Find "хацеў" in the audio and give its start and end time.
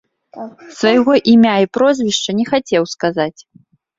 2.53-2.83